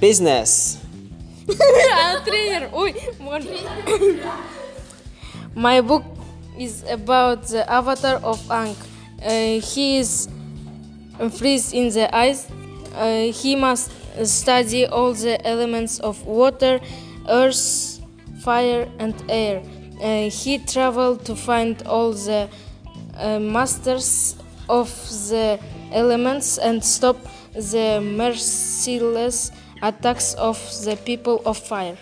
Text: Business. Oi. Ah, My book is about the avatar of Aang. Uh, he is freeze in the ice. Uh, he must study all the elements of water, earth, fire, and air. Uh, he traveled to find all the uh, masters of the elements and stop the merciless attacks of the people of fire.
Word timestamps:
Business. 0.00 0.78
Oi. 2.74 2.94
Ah, 3.20 3.44
My 5.54 5.80
book 5.80 6.04
is 6.58 6.84
about 6.88 7.42
the 7.48 7.68
avatar 7.70 8.16
of 8.22 8.38
Aang. 8.48 8.74
Uh, 9.22 9.60
he 9.60 9.98
is 9.98 10.28
freeze 11.36 11.72
in 11.72 11.90
the 11.90 12.14
ice. 12.14 12.48
Uh, 12.94 13.32
he 13.32 13.56
must 13.56 13.90
study 14.24 14.86
all 14.86 15.12
the 15.12 15.44
elements 15.46 15.98
of 16.00 16.24
water, 16.26 16.80
earth, 17.28 18.00
fire, 18.40 18.88
and 18.98 19.14
air. 19.28 19.62
Uh, 20.00 20.30
he 20.30 20.58
traveled 20.58 21.24
to 21.24 21.34
find 21.34 21.82
all 21.86 22.12
the 22.12 22.48
uh, 23.16 23.38
masters 23.38 24.36
of 24.68 24.88
the 25.28 25.58
elements 25.92 26.58
and 26.58 26.84
stop 26.84 27.16
the 27.54 28.00
merciless 28.00 29.50
attacks 29.82 30.34
of 30.34 30.58
the 30.84 30.96
people 30.96 31.42
of 31.44 31.58
fire. 31.58 31.96